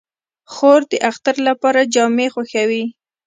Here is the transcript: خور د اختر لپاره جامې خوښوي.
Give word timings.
خور 0.53 0.81
د 0.91 0.93
اختر 1.09 1.35
لپاره 1.47 1.89
جامې 1.93 2.27
خوښوي. 2.33 2.83